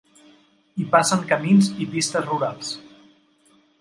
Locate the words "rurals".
2.33-2.73